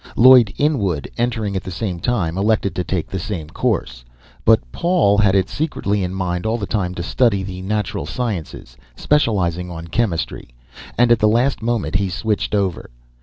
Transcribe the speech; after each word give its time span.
Lloyd 0.15 0.51
Inwood, 0.57 1.11
entering 1.19 1.55
at 1.55 1.61
the 1.63 1.69
same 1.69 1.99
time, 1.99 2.35
elected 2.35 2.73
to 2.73 2.83
take 2.83 3.07
the 3.07 3.19
same 3.19 3.51
course. 3.51 4.03
But 4.45 4.61
Paul 4.71 5.19
had 5.19 5.35
had 5.35 5.43
it 5.43 5.47
secretly 5.49 6.03
in 6.03 6.11
mind 6.15 6.43
all 6.47 6.57
the 6.57 6.65
time 6.65 6.95
to 6.95 7.03
study 7.03 7.43
the 7.43 7.61
natural 7.61 8.07
sciences, 8.07 8.77
specializing 8.95 9.69
on 9.69 9.89
chemistry, 9.89 10.49
and 10.97 11.11
at 11.11 11.19
the 11.19 11.27
last 11.27 11.61
moment 11.61 11.97
he 11.97 12.09
switched 12.09 12.55
over. 12.55 12.89